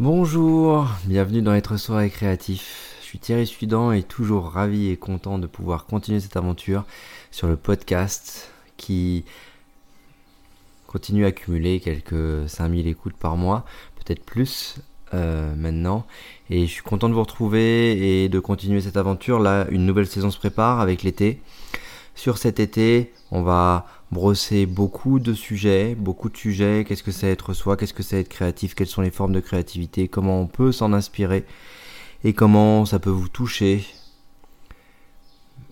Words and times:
Bonjour, 0.00 0.86
bienvenue 1.06 1.42
dans 1.42 1.52
Être 1.54 1.76
Soirée 1.76 2.08
Créatif. 2.08 2.94
Je 3.00 3.04
suis 3.06 3.18
Thierry 3.18 3.48
Sudan 3.48 3.90
et 3.90 4.04
toujours 4.04 4.44
ravi 4.44 4.90
et 4.90 4.96
content 4.96 5.40
de 5.40 5.48
pouvoir 5.48 5.86
continuer 5.86 6.20
cette 6.20 6.36
aventure 6.36 6.84
sur 7.32 7.48
le 7.48 7.56
podcast 7.56 8.52
qui 8.76 9.24
continue 10.86 11.24
à 11.24 11.28
accumuler 11.28 11.80
quelques 11.80 12.48
5000 12.48 12.86
écoutes 12.86 13.16
par 13.16 13.36
mois, 13.36 13.64
peut-être 13.96 14.24
plus 14.24 14.76
euh, 15.14 15.56
maintenant. 15.56 16.06
Et 16.48 16.68
je 16.68 16.70
suis 16.70 16.84
content 16.84 17.08
de 17.08 17.14
vous 17.14 17.22
retrouver 17.22 18.22
et 18.22 18.28
de 18.28 18.38
continuer 18.38 18.80
cette 18.80 18.96
aventure. 18.96 19.40
Là, 19.40 19.66
une 19.68 19.84
nouvelle 19.84 20.06
saison 20.06 20.30
se 20.30 20.38
prépare 20.38 20.78
avec 20.78 21.02
l'été. 21.02 21.42
Sur 22.18 22.36
cet 22.36 22.58
été, 22.58 23.12
on 23.30 23.42
va 23.42 23.86
brosser 24.10 24.66
beaucoup 24.66 25.20
de 25.20 25.34
sujets, 25.34 25.94
beaucoup 25.94 26.28
de 26.28 26.36
sujets. 26.36 26.84
Qu'est-ce 26.84 27.04
que 27.04 27.12
c'est 27.12 27.28
être 27.28 27.52
soi? 27.52 27.76
Qu'est-ce 27.76 27.94
que 27.94 28.02
c'est 28.02 28.18
être 28.18 28.28
créatif? 28.28 28.74
Quelles 28.74 28.88
sont 28.88 29.02
les 29.02 29.12
formes 29.12 29.32
de 29.32 29.38
créativité? 29.38 30.08
Comment 30.08 30.40
on 30.40 30.48
peut 30.48 30.72
s'en 30.72 30.92
inspirer? 30.92 31.44
Et 32.24 32.32
comment 32.32 32.84
ça 32.86 32.98
peut 32.98 33.08
vous 33.08 33.28
toucher? 33.28 33.86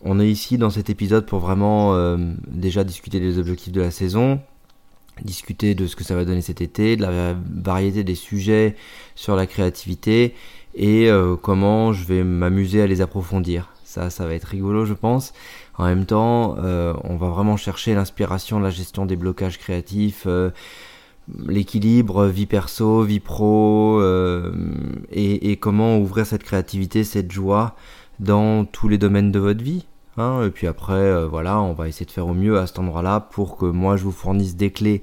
On 0.03 0.20
est 0.20 0.30
ici 0.30 0.56
dans 0.56 0.70
cet 0.70 0.89
épisode 0.89 1.27
pour 1.27 1.41
vraiment 1.41 1.97
euh, 1.97 2.17
déjà 2.47 2.84
discuter 2.84 3.19
des 3.19 3.41
objectifs 3.41 3.73
de 3.73 3.81
la 3.81 3.91
saison, 3.91 4.41
discuter 5.25 5.75
de 5.75 5.89
ce 5.89 5.97
que 5.97 6.05
ça 6.05 6.15
va 6.15 6.25
donner 6.25 6.42
cet 6.42 6.61
été, 6.61 6.97
de 6.97 7.03
la 7.03 7.34
variété 7.34 8.05
des 8.05 8.15
sujets 8.15 8.77
sur 9.17 9.34
la 9.34 9.48
créativité 9.48 10.33
et 10.77 11.11
euh, 11.11 11.34
comment 11.34 11.92
je 11.92 12.05
vais 12.05 12.23
m'amuser 12.23 12.83
à 12.83 12.87
les 12.87 13.01
approfondir. 13.01 13.73
Ça, 14.10 14.27
va 14.27 14.34
être 14.34 14.45
rigolo, 14.45 14.84
je 14.84 14.92
pense. 14.92 15.32
En 15.78 15.86
même 15.86 16.05
temps, 16.05 16.56
euh, 16.59 16.92
on 17.05 17.16
va 17.16 17.28
vraiment 17.28 17.56
chercher 17.56 17.95
l'inspiration, 17.95 18.59
la 18.59 18.70
gestion 18.70 19.06
des 19.06 19.16
blocages 19.16 19.59
créatifs, 19.59 20.24
euh, 20.27 20.50
l'équilibre 21.46 22.27
vie 22.27 22.46
perso, 22.46 23.02
vie 23.02 23.20
pro, 23.20 23.98
euh, 24.00 24.52
et, 25.10 25.56
comment 25.56 25.98
ouvrir 25.98 26.27
cette 26.27 26.42
créativité, 26.42 27.05
cette 27.05 27.32
joie 27.32 27.75
dans 28.20 28.64
tous 28.66 28.88
les 28.88 28.98
domaines 28.98 29.33
de 29.33 29.38
votre 29.38 29.62
vie. 29.62 29.86
Hein. 30.19 30.44
et 30.47 30.50
puis 30.50 30.66
après, 30.66 31.27
voilà, 31.27 31.60
on 31.60 31.75
va 31.75 31.88
essayer 31.88 32.06
de 32.06 32.10
faire 32.10 32.27
au 32.27 32.33
mieux 32.33 32.58
à 32.58 32.66
cet 32.66 32.78
endroit-là 32.78 33.20
pour 33.20 33.58
que 33.58 33.66
moi 33.66 33.98
je 33.98 34.05
vous 34.05 34.12
fournisse 34.12 34.56
des 34.56 34.70
clés 34.70 35.03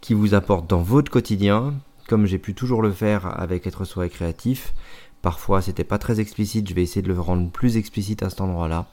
qui 0.00 0.12
vous 0.12 0.34
apportent 0.34 0.68
dans 0.68 0.82
votre 0.82 1.08
quotidien, 1.08 1.74
comme 2.08 2.26
j'ai 2.26 2.38
pu 2.38 2.54
toujours 2.54 2.82
le 2.82 2.90
faire 2.90 3.40
avec 3.40 3.68
être 3.68 3.84
soi 3.84 4.06
et 4.06 4.08
créatif. 4.08 4.74
Parfois, 5.22 5.60
c'était 5.60 5.84
pas 5.84 5.98
très 5.98 6.18
explicite, 6.18 6.68
je 6.68 6.74
vais 6.74 6.82
essayer 6.82 7.02
de 7.02 7.08
le 7.08 7.20
rendre 7.20 7.50
plus 7.50 7.76
explicite 7.76 8.22
à 8.22 8.30
cet 8.30 8.40
endroit-là. 8.40 8.86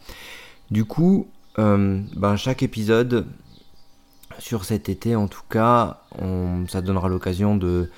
Du 0.71 0.83
coup, 0.83 1.27
euh, 1.59 2.01
ben, 2.15 2.35
chaque 2.35 2.63
épisode 2.63 3.25
sur 4.37 4.65
cet 4.65 4.89
été, 4.89 5.15
en 5.15 5.27
tout 5.27 5.41
cas, 5.49 6.01
ça 6.67 6.81
donnera 6.81 7.07
l'occasion 7.07 7.55
de 7.55 7.89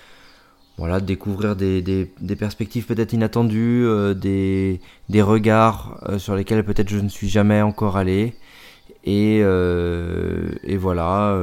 voilà, 0.77 1.01
découvrir 1.01 1.55
des, 1.55 2.07
perspectives 2.37 2.85
peut-être 2.85 3.11
inattendues, 3.11 3.85
euh, 3.85 4.13
des, 4.13 4.79
regards 5.21 5.99
euh, 6.07 6.19
sur 6.19 6.35
lesquels 6.35 6.63
peut-être 6.63 6.89
je 6.89 6.99
ne 6.99 7.09
suis 7.09 7.27
jamais 7.27 7.61
encore 7.61 7.97
allé. 7.97 8.35
Et, 9.05 9.37
et 9.39 10.77
voilà, 10.77 11.35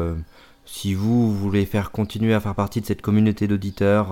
si 0.67 0.95
vous 0.95 1.33
voulez 1.33 1.65
faire 1.65 1.91
continuer 1.91 2.35
à 2.35 2.41
faire 2.41 2.55
partie 2.55 2.81
de 2.81 2.87
cette 2.87 3.01
communauté 3.01 3.47
d'auditeurs 3.47 4.09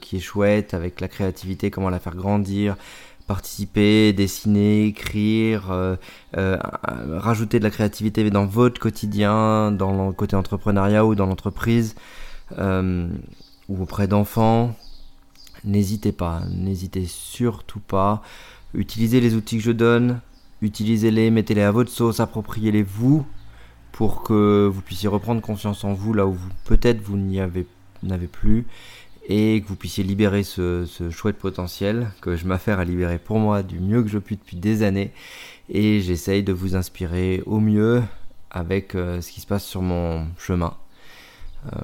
qui 0.00 0.16
est 0.16 0.20
chouette, 0.20 0.74
avec 0.74 1.00
la 1.00 1.08
créativité, 1.08 1.70
comment 1.70 1.90
la 1.90 1.98
faire 1.98 2.14
grandir, 2.14 2.76
participer, 3.26 4.12
dessiner, 4.12 4.86
écrire, 4.86 5.70
euh, 5.70 5.96
euh, 6.36 6.58
rajouter 7.18 7.58
de 7.58 7.64
la 7.64 7.70
créativité 7.70 8.28
dans 8.30 8.46
votre 8.46 8.80
quotidien, 8.80 9.72
dans 9.72 10.06
le 10.08 10.12
côté 10.12 10.36
entrepreneuriat 10.36 11.04
ou 11.06 11.14
dans 11.14 11.26
l'entreprise, 11.26 11.94
euh, 12.58 13.08
ou 13.68 13.82
auprès 13.82 14.08
d'enfants, 14.08 14.76
n'hésitez 15.64 16.12
pas, 16.12 16.42
n'hésitez 16.50 17.06
surtout 17.06 17.80
pas. 17.80 18.22
Utilisez 18.74 19.20
les 19.20 19.34
outils 19.34 19.56
que 19.56 19.64
je 19.64 19.72
donne, 19.72 20.20
utilisez-les, 20.60 21.30
mettez-les 21.30 21.62
à 21.62 21.70
votre 21.70 21.90
sauce, 21.90 22.20
appropriez-les 22.20 22.82
vous 22.82 23.24
pour 23.94 24.24
que 24.24 24.66
vous 24.66 24.80
puissiez 24.80 25.08
reprendre 25.08 25.40
confiance 25.40 25.84
en 25.84 25.92
vous 25.92 26.12
là 26.12 26.26
où 26.26 26.32
vous 26.32 26.48
peut-être 26.64 27.00
vous 27.00 27.16
n'y 27.16 27.38
avez 27.40 27.64
n'avez 28.02 28.26
plus 28.26 28.66
et 29.28 29.62
que 29.62 29.68
vous 29.68 29.76
puissiez 29.76 30.02
libérer 30.02 30.42
ce, 30.42 30.84
chouette 31.10 31.38
potentiel 31.38 32.10
que 32.20 32.34
je 32.34 32.44
m'affaire 32.44 32.80
à 32.80 32.84
libérer 32.84 33.20
pour 33.20 33.38
moi 33.38 33.62
du 33.62 33.78
mieux 33.78 34.02
que 34.02 34.08
je 34.08 34.18
puis 34.18 34.36
depuis 34.36 34.56
des 34.56 34.82
années 34.82 35.12
et 35.68 36.00
j'essaye 36.00 36.42
de 36.42 36.52
vous 36.52 36.74
inspirer 36.74 37.44
au 37.46 37.60
mieux 37.60 38.02
avec 38.50 38.96
euh, 38.96 39.20
ce 39.20 39.30
qui 39.30 39.40
se 39.40 39.46
passe 39.46 39.64
sur 39.64 39.80
mon 39.80 40.26
chemin 40.38 40.74
euh, 41.72 41.78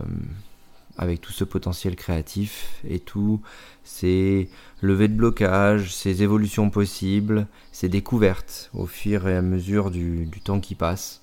avec 0.99 1.20
tout 1.20 1.32
ce 1.32 1.44
potentiel 1.44 1.94
créatif 1.94 2.81
et 2.88 2.99
tout 2.99 3.41
ces 3.84 4.50
levées 4.81 5.09
de 5.09 5.15
blocage, 5.15 5.94
ces 5.94 6.25
évolutions 6.25 6.70
possibles, 6.70 7.47
ces 7.70 7.88
découvertes 7.88 8.69
au 8.75 8.87
fur 8.87 9.28
et 9.28 9.37
à 9.37 9.43
mesure 9.43 9.93
du, 9.93 10.26
du 10.26 10.41
temps 10.41 10.59
qui 10.59 10.75
passe. 10.75 11.20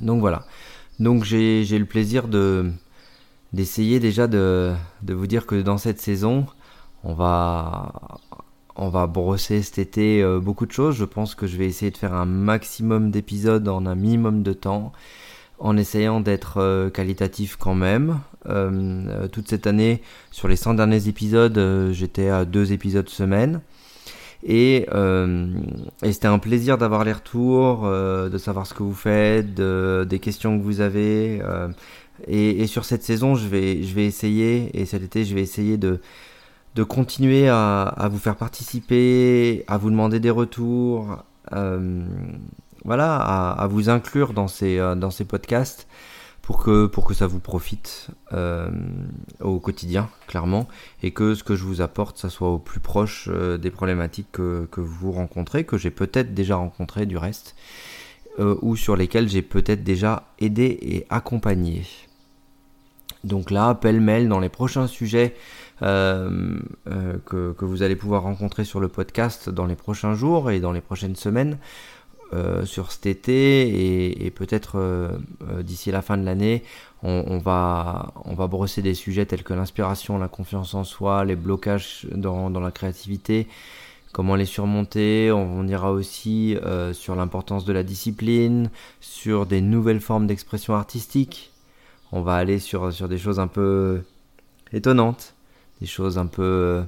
Donc 0.00 0.20
voilà. 0.20 0.44
Donc 0.98 1.24
j'ai 1.24 1.78
le 1.78 1.84
plaisir 1.84 2.28
de, 2.28 2.70
d'essayer 3.52 4.00
déjà 4.00 4.26
de, 4.26 4.72
de, 5.02 5.14
vous 5.14 5.26
dire 5.26 5.46
que 5.46 5.60
dans 5.60 5.78
cette 5.78 6.00
saison, 6.00 6.46
on 7.04 7.14
va, 7.14 7.92
on 8.76 8.88
va 8.88 9.06
brosser 9.06 9.62
cet 9.62 9.78
été 9.78 10.22
euh, 10.22 10.40
beaucoup 10.40 10.66
de 10.66 10.72
choses. 10.72 10.96
Je 10.96 11.04
pense 11.04 11.34
que 11.34 11.46
je 11.46 11.56
vais 11.56 11.66
essayer 11.66 11.90
de 11.90 11.96
faire 11.96 12.14
un 12.14 12.26
maximum 12.26 13.10
d'épisodes 13.10 13.68
en 13.68 13.86
un 13.86 13.94
minimum 13.94 14.42
de 14.42 14.52
temps, 14.52 14.92
en 15.58 15.76
essayant 15.76 16.20
d'être 16.20 16.58
euh, 16.58 16.90
qualitatif 16.90 17.56
quand 17.56 17.74
même. 17.74 18.20
Euh, 18.46 19.28
toute 19.28 19.48
cette 19.48 19.66
année, 19.66 20.02
sur 20.30 20.48
les 20.48 20.56
100 20.56 20.74
derniers 20.74 21.08
épisodes, 21.08 21.90
j'étais 21.92 22.28
à 22.28 22.44
deux 22.44 22.72
épisodes 22.72 23.08
semaine. 23.08 23.60
Et, 24.44 24.86
et 26.02 26.12
c'était 26.12 26.28
un 26.28 26.38
plaisir 26.38 26.78
d'avoir 26.78 27.04
les 27.04 27.12
retours, 27.12 27.88
de 27.88 28.38
savoir 28.38 28.66
ce 28.66 28.74
que 28.74 28.82
vous 28.82 28.94
faites, 28.94 29.54
de, 29.54 30.06
des 30.08 30.18
questions 30.18 30.58
que 30.58 30.62
vous 30.62 30.80
avez. 30.80 31.40
Et, 32.26 32.66
sur 32.66 32.84
cette 32.84 33.02
saison, 33.02 33.34
je 33.34 33.46
vais, 33.46 33.82
je 33.82 33.94
vais 33.94 34.06
essayer, 34.06 34.70
et 34.78 34.86
cet 34.86 35.02
été, 35.02 35.24
je 35.24 35.34
vais 35.34 35.42
essayer 35.42 35.76
de, 35.76 36.00
de 36.74 36.82
continuer 36.82 37.48
à, 37.48 37.82
à 37.82 38.08
vous 38.08 38.18
faire 38.18 38.36
participer, 38.36 39.64
à 39.68 39.76
vous 39.78 39.90
demander 39.90 40.20
des 40.20 40.30
retours, 40.30 41.18
euh, 41.52 42.04
voilà, 42.84 43.16
à, 43.16 43.52
à, 43.52 43.66
vous 43.66 43.88
inclure 43.90 44.32
dans 44.32 44.48
ces, 44.48 44.78
euh, 44.78 44.94
dans 44.94 45.10
ces 45.10 45.24
podcasts 45.24 45.86
pour 46.46 46.62
que, 46.62 46.86
pour 46.86 47.04
que 47.04 47.12
ça 47.12 47.26
vous 47.26 47.40
profite 47.40 48.06
euh, 48.32 48.70
au 49.40 49.58
quotidien, 49.58 50.08
clairement, 50.28 50.68
et 51.02 51.10
que 51.10 51.34
ce 51.34 51.42
que 51.42 51.56
je 51.56 51.64
vous 51.64 51.80
apporte, 51.80 52.18
ça 52.18 52.30
soit 52.30 52.50
au 52.50 52.60
plus 52.60 52.78
proche 52.78 53.28
euh, 53.32 53.58
des 53.58 53.72
problématiques 53.72 54.30
que, 54.30 54.68
que 54.70 54.80
vous 54.80 55.10
rencontrez, 55.10 55.64
que 55.64 55.76
j'ai 55.76 55.90
peut-être 55.90 56.34
déjà 56.34 56.54
rencontrées 56.54 57.06
du 57.06 57.16
reste, 57.16 57.56
ou 58.60 58.76
sur 58.76 58.96
lesquelles 58.96 59.30
j'ai 59.30 59.40
peut-être 59.40 59.82
déjà 59.82 60.24
aidé 60.38 60.78
et 60.82 61.06
accompagné. 61.08 61.84
Donc 63.26 63.50
là, 63.50 63.74
pêle-mêle 63.74 64.28
dans 64.28 64.38
les 64.38 64.48
prochains 64.48 64.86
sujets 64.86 65.34
euh, 65.82 66.58
euh, 66.88 67.18
que, 67.26 67.64
vous 67.64 67.82
allez 67.82 67.96
pouvoir 67.96 68.22
rencontrer 68.22 68.64
sur 68.64 68.80
le 68.80 68.88
podcast 68.88 69.50
dans 69.50 69.66
les 69.66 69.74
prochains 69.74 70.14
jours 70.14 70.50
et 70.50 70.60
dans 70.60 70.72
les 70.72 70.80
prochaines 70.80 71.16
semaines 71.16 71.58
euh, 72.32 72.64
sur 72.64 72.92
cet 72.92 73.06
été 73.06 74.24
et, 74.24 74.30
peut-être 74.30 75.18
d'ici 75.62 75.90
la 75.90 76.02
fin 76.02 76.16
de 76.16 76.24
l'année, 76.24 76.62
on, 77.02 77.38
va, 77.38 78.12
on 78.24 78.34
va 78.34 78.46
brosser 78.48 78.82
des 78.82 78.94
sujets 78.94 79.26
tels 79.26 79.44
que 79.44 79.54
l'inspiration, 79.54 80.18
la 80.18 80.28
confiance 80.28 80.74
en 80.74 80.82
soi, 80.82 81.24
les 81.24 81.36
blocages 81.36 82.06
dans, 82.12 82.50
la 82.50 82.70
créativité, 82.72 83.46
comment 84.12 84.34
les 84.34 84.44
surmonter. 84.44 85.30
On, 85.30 85.66
ira 85.68 85.92
aussi 85.92 86.56
sur 86.92 87.14
l'importance 87.14 87.64
de 87.64 87.72
la 87.72 87.82
discipline, 87.82 88.70
sur 89.00 89.46
des 89.46 89.60
nouvelles 89.60 90.00
formes 90.00 90.26
d'expression 90.26 90.74
artistique 90.74 91.52
on 92.12 92.22
va 92.22 92.36
aller 92.36 92.58
sur, 92.58 92.92
sur 92.92 93.08
des 93.08 93.18
choses 93.18 93.40
un 93.40 93.46
peu 93.46 94.02
étonnantes, 94.72 95.34
des 95.80 95.86
choses 95.86 96.18
un 96.18 96.26
peu 96.26 96.84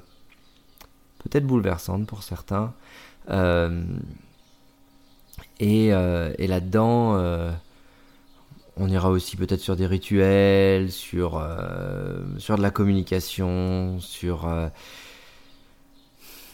peut-être 1.18 1.46
bouleversantes 1.46 2.06
pour 2.06 2.22
certains. 2.22 2.72
Euh, 3.30 3.82
euh, 5.62 6.32
et, 6.38 6.46
là-dedans, 6.46 7.16
euh, 7.16 7.50
on 8.76 8.88
ira 8.88 9.10
aussi 9.10 9.36
peut-être 9.36 9.60
sur 9.60 9.76
des 9.76 9.86
rituels, 9.86 10.90
sur, 10.90 11.44
sur 12.38 12.56
de 12.56 12.62
la 12.62 12.70
communication, 12.70 13.98
sur 14.00 14.48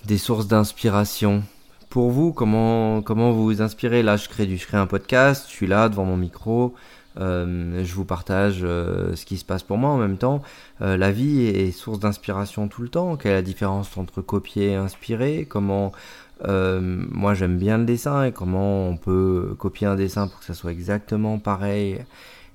des 0.07 0.19
sources 0.19 0.49
d'inspiration. 0.49 1.43
Pour 1.91 2.11
vous, 2.11 2.33
comment, 2.33 3.03
comment 3.03 3.33
vous 3.33 3.45
vous 3.45 3.63
inspirez? 3.63 4.03
Là, 4.03 4.17
je 4.17 4.29
crée, 4.29 4.47
du, 4.47 4.57
je 4.57 4.67
crée 4.67 4.79
un 4.79 4.87
podcast, 4.87 5.47
je 5.49 5.53
suis 5.53 5.67
là 5.67 5.89
devant 5.89 6.05
mon 6.05 6.17
micro, 6.17 6.75
euh, 7.21 7.85
je 7.85 7.95
vous 7.95 8.05
partage 8.05 8.61
euh, 8.63 9.15
ce 9.15 9.25
qui 9.25 9.37
se 9.37 9.45
passe 9.45 9.63
pour 9.63 9.79
moi 9.79 9.91
en 9.91 9.99
même 9.99 10.17
temps. 10.17 10.43
Euh, 10.83 10.97
la 10.97 11.13
vie 11.13 11.43
est 11.43 11.71
source 11.71 12.01
d'inspiration 12.01 12.69
tout 12.69 12.83
le 12.83 12.89
temps. 12.89 13.17
Quelle 13.17 13.33
est 13.33 13.37
la 13.37 13.43
différence 13.43 13.97
entre 13.97 14.21
copier 14.21 14.71
et 14.71 14.75
inspirer? 14.75 15.47
Comment 15.49 15.93
moi 16.43 17.35
j'aime 17.35 17.59
bien 17.59 17.79
le 17.79 17.85
dessin 17.85 18.25
et 18.25 18.33
comment 18.33 18.89
on 18.89 18.97
peut 18.97 19.55
copier 19.59 19.87
un 19.87 19.97
dessin 19.97 20.29
pour 20.29 20.41
que 20.41 20.47
ça 20.47 20.55
soit 20.55 20.73
exactement 20.73 21.39
pareil 21.39 22.05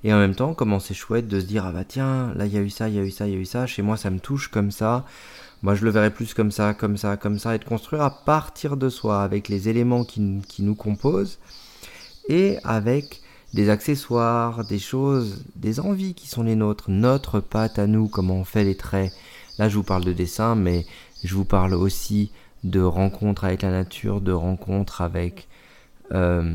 Et 0.03 0.13
en 0.13 0.17
même 0.17 0.35
temps, 0.35 0.53
comment 0.53 0.79
c'est 0.79 0.93
chouette 0.93 1.27
de 1.27 1.39
se 1.39 1.45
dire 1.45 1.65
ah 1.65 1.71
bah 1.71 1.83
tiens, 1.83 2.33
là 2.35 2.45
il 2.45 2.53
y 2.53 2.57
a 2.57 2.61
eu 2.61 2.69
ça, 2.69 2.87
il 2.87 2.95
y 2.95 2.99
a 2.99 3.03
eu 3.03 3.11
ça, 3.11 3.27
il 3.27 3.33
y 3.33 3.35
a 3.35 3.39
eu 3.39 3.45
ça, 3.45 3.67
chez 3.67 3.81
moi 3.81 3.97
ça 3.97 4.09
me 4.09 4.19
touche 4.19 4.47
comme 4.49 4.71
ça. 4.71 5.05
Moi 5.61 5.75
je 5.75 5.83
le 5.83 5.91
verrais 5.91 6.11
plus 6.11 6.33
comme 6.33 6.51
ça, 6.51 6.73
comme 6.73 6.95
ça, 6.95 7.17
comme 7.17 7.37
ça, 7.37 7.55
et 7.55 7.59
de 7.59 7.65
construire 7.65 8.01
à 8.03 8.11
partir 8.23 8.77
de 8.77 8.87
soi, 8.89 9.23
avec 9.23 9.49
les 9.49 9.67
éléments 9.67 10.05
qui, 10.05 10.41
qui 10.47 10.63
nous 10.63 10.75
composent, 10.75 11.39
et 12.29 12.57
avec 12.63 13.21
des 13.53 13.69
accessoires, 13.69 14.65
des 14.65 14.79
choses, 14.79 15.43
des 15.55 15.79
envies 15.81 16.13
qui 16.13 16.29
sont 16.29 16.43
les 16.43 16.55
nôtres, 16.55 16.89
notre 16.89 17.41
patte 17.41 17.79
à 17.79 17.87
nous, 17.87 18.07
comment 18.07 18.35
on 18.35 18.45
fait 18.45 18.63
les 18.63 18.75
traits. 18.77 19.11
Là 19.57 19.67
je 19.67 19.75
vous 19.75 19.83
parle 19.83 20.05
de 20.05 20.13
dessin, 20.13 20.55
mais 20.55 20.85
je 21.23 21.35
vous 21.35 21.45
parle 21.45 21.73
aussi 21.73 22.31
de 22.63 22.81
rencontres 22.81 23.45
avec 23.45 23.61
la 23.61 23.71
nature, 23.71 24.21
de 24.21 24.31
rencontres 24.31 25.01
avec 25.01 25.47
euh, 26.11 26.53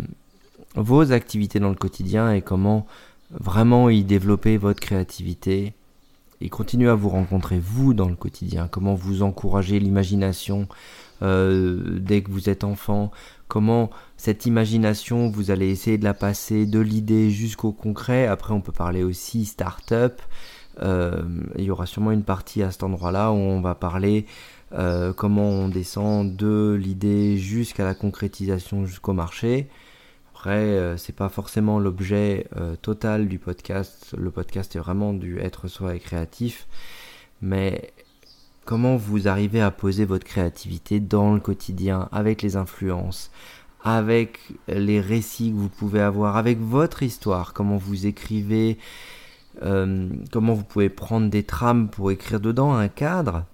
vos 0.75 1.13
activités 1.13 1.61
dans 1.61 1.71
le 1.71 1.75
quotidien 1.75 2.33
et 2.33 2.43
comment 2.43 2.87
vraiment 3.31 3.89
y 3.89 4.05
développer 4.05 4.57
votre 4.57 4.81
créativité 4.81 5.73
et 6.41 6.49
continuer 6.49 6.91
à 6.91 6.95
vous 6.95 7.09
rencontrer 7.09 7.59
vous 7.59 7.95
dans 7.95 8.09
le 8.09 8.17
quotidien, 8.17 8.69
comment 8.69 8.95
vous 8.95 9.23
encourager 9.23 9.79
l'imagination 9.79 10.69
euh, 11.23 11.99
dès 12.01 12.23
que 12.23 12.31
vous 12.31 12.51
êtes 12.51 12.65
enfant, 12.65 13.11
comment 13.49 13.91
cette 14.17 14.47
imagination 14.47 15.31
vous 15.31 15.51
allez 15.51 15.71
essayer 15.71 15.97
de 15.97 16.05
la 16.05 16.15
passer 16.15 16.67
de 16.67 16.81
l'idée 16.81 17.31
jusqu'au 17.31 17.73
concret. 17.73 18.27
Après 18.27 18.53
on 18.53 18.61
peut 18.61 18.73
parler 18.73 19.03
aussi 19.03 19.45
start-up. 19.45 20.21
Euh, 20.83 21.23
il 21.57 21.65
y 21.65 21.71
aura 21.71 21.87
sûrement 21.87 22.11
une 22.11 22.25
partie 22.25 22.63
à 22.63 22.71
cet 22.71 22.83
endroit-là 22.83 23.31
où 23.33 23.37
on 23.37 23.61
va 23.61 23.75
parler 23.75 24.27
euh, 24.73 25.13
comment 25.13 25.49
on 25.49 25.69
descend 25.69 26.35
de 26.35 26.79
l'idée 26.81 27.37
jusqu'à 27.37 27.85
la 27.85 27.95
concrétisation 27.95 28.87
jusqu'au 28.87 29.13
marché. 29.13 29.69
Après, 30.35 30.59
euh, 30.59 30.97
c'est 30.97 31.15
pas 31.15 31.29
forcément 31.29 31.79
l'objet 31.79 32.47
total 32.83 33.29
du 33.29 33.39
podcast. 33.39 34.15
Le 34.19 34.31
podcast 34.31 34.75
est 34.77 34.79
vraiment 34.79 35.13
du 35.13 35.39
être 35.39 35.69
soi 35.69 35.95
et 35.95 36.01
créatif. 36.01 36.67
Mais 37.41 37.93
comment 38.65 38.97
vous 38.97 39.29
arrivez 39.29 39.61
à 39.61 39.71
poser 39.71 40.05
votre 40.05 40.25
créativité 40.25 41.01
dans 41.01 41.35
le 41.35 41.41
quotidien, 41.41 42.09
avec 42.13 42.43
les 42.43 42.57
influences, 42.57 43.31
avec 43.83 44.39
les 44.67 45.01
récits 45.01 45.51
que 45.51 45.57
vous 45.57 45.69
pouvez 45.69 46.01
avoir, 46.01 46.37
avec 46.37 46.59
votre 46.59 47.03
histoire, 47.03 47.53
comment 47.53 47.77
vous 47.77 48.07
écrivez, 48.07 48.79
euh, 49.63 50.09
comment 50.33 50.55
vous 50.55 50.65
pouvez 50.65 50.89
prendre 50.89 51.31
des 51.31 51.45
trames 51.45 51.89
pour 51.89 52.11
écrire 52.11 52.41
dedans 52.41 52.75
un 52.75 52.89
cadre 52.89 53.45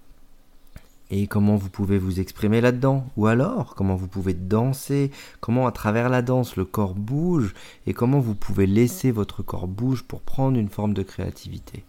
et 1.11 1.27
comment 1.27 1.57
vous 1.57 1.69
pouvez 1.69 1.97
vous 1.97 2.21
exprimer 2.21 2.61
là-dedans? 2.61 3.05
Ou 3.17 3.27
alors, 3.27 3.75
comment 3.75 3.95
vous 3.95 4.07
pouvez 4.07 4.33
danser, 4.33 5.11
comment 5.41 5.67
à 5.67 5.71
travers 5.73 6.07
la 6.09 6.21
danse 6.21 6.55
le 6.55 6.63
corps 6.63 6.95
bouge, 6.95 7.53
et 7.85 7.93
comment 7.93 8.19
vous 8.19 8.33
pouvez 8.33 8.65
laisser 8.65 9.11
votre 9.11 9.43
corps 9.43 9.67
bouge 9.67 10.03
pour 10.03 10.21
prendre 10.21 10.57
une 10.57 10.69
forme 10.69 10.93
de 10.93 11.03
créativité? 11.03 11.83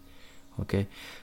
Ok? 0.58 0.76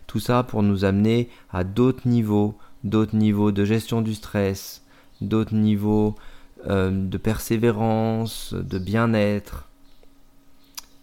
Tout 0.07 0.19
ça 0.19 0.43
pour 0.43 0.63
nous 0.63 0.85
amener 0.85 1.29
à 1.51 1.65
d'autres 1.65 2.07
niveaux, 2.07 2.57
d'autres 2.85 3.17
niveaux 3.17 3.51
de 3.51 3.65
gestion 3.65 4.01
du 4.01 4.15
stress, 4.15 4.81
d'autres 5.19 5.53
niveaux 5.53 6.15
euh, 6.67 6.91
de 6.91 7.17
persévérance, 7.17 8.53
de 8.53 8.79
bien-être 8.79 9.67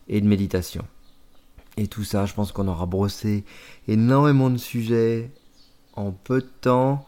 et 0.08 0.22
de 0.22 0.26
méditation. 0.26 0.84
Et 1.78 1.88
tout 1.88 2.04
ça, 2.04 2.24
je 2.24 2.32
pense 2.32 2.52
qu'on 2.52 2.68
aura 2.68 2.86
brossé 2.86 3.44
énormément 3.86 4.48
de 4.48 4.56
sujets 4.56 5.30
en 5.94 6.10
peu 6.10 6.40
de 6.40 6.50
temps. 6.60 7.04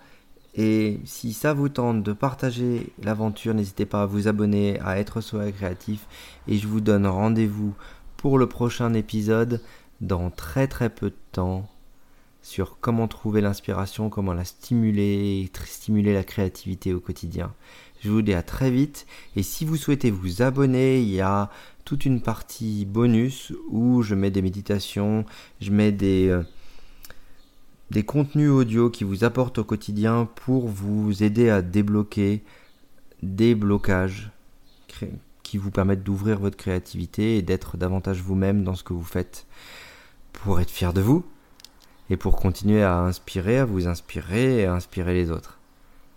Et 0.54 1.00
si 1.04 1.32
ça 1.32 1.54
vous 1.54 1.70
tente 1.70 2.02
de 2.02 2.12
partager 2.12 2.92
l'aventure, 3.02 3.54
n'hésitez 3.54 3.86
pas 3.86 4.02
à 4.02 4.06
vous 4.06 4.28
abonner 4.28 4.78
à 4.80 4.98
Être 4.98 5.22
Soi 5.22 5.50
Créatif. 5.52 6.06
Et 6.48 6.58
je 6.58 6.68
vous 6.68 6.80
donne 6.80 7.06
rendez-vous 7.06 7.74
pour 8.18 8.36
le 8.38 8.46
prochain 8.46 8.92
épisode 8.92 9.62
dans 10.02 10.30
très 10.30 10.68
très 10.68 10.90
peu 10.90 11.10
de 11.10 11.16
temps 11.32 11.66
sur 12.42 12.78
comment 12.80 13.08
trouver 13.08 13.40
l'inspiration, 13.40 14.10
comment 14.10 14.32
la 14.32 14.44
stimuler, 14.44 15.50
stimuler 15.64 16.12
la 16.12 16.24
créativité 16.24 16.92
au 16.92 17.00
quotidien. 17.00 17.52
Je 18.00 18.10
vous 18.10 18.22
dis 18.22 18.34
à 18.34 18.42
très 18.42 18.70
vite 18.70 19.06
et 19.34 19.42
si 19.42 19.64
vous 19.64 19.76
souhaitez 19.76 20.10
vous 20.10 20.42
abonner, 20.42 21.00
il 21.00 21.10
y 21.10 21.20
a 21.20 21.50
toute 21.88 22.04
une 22.04 22.20
partie 22.20 22.84
bonus 22.84 23.54
où 23.70 24.02
je 24.02 24.14
mets 24.14 24.30
des 24.30 24.42
méditations, 24.42 25.24
je 25.62 25.70
mets 25.70 25.90
des, 25.90 26.28
euh, 26.28 26.42
des 27.90 28.02
contenus 28.02 28.50
audio 28.50 28.90
qui 28.90 29.04
vous 29.04 29.24
apportent 29.24 29.56
au 29.56 29.64
quotidien 29.64 30.28
pour 30.34 30.68
vous 30.68 31.22
aider 31.22 31.48
à 31.48 31.62
débloquer 31.62 32.42
des 33.22 33.54
blocages 33.54 34.30
qui 35.42 35.56
vous 35.56 35.70
permettent 35.70 36.02
d'ouvrir 36.02 36.38
votre 36.38 36.58
créativité 36.58 37.38
et 37.38 37.42
d'être 37.42 37.78
davantage 37.78 38.20
vous-même 38.20 38.64
dans 38.64 38.74
ce 38.74 38.84
que 38.84 38.92
vous 38.92 39.02
faites 39.02 39.46
pour 40.34 40.60
être 40.60 40.70
fier 40.70 40.92
de 40.92 41.00
vous 41.00 41.24
et 42.10 42.18
pour 42.18 42.36
continuer 42.36 42.82
à 42.82 42.98
inspirer, 42.98 43.56
à 43.56 43.64
vous 43.64 43.88
inspirer 43.88 44.58
et 44.58 44.66
à 44.66 44.74
inspirer 44.74 45.14
les 45.14 45.30
autres. 45.30 45.58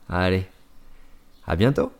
Allez, 0.09 0.47
à 1.47 1.55
bientôt 1.55 1.93